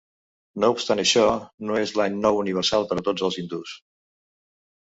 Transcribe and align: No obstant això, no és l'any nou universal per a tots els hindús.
No 0.63 0.69
obstant 0.75 1.01
això, 1.03 1.25
no 1.71 1.77
és 1.83 1.93
l'any 2.01 2.17
nou 2.23 2.41
universal 2.45 2.89
per 2.93 3.01
a 3.03 3.07
tots 3.11 3.27
els 3.29 3.41
hindús. 3.43 3.75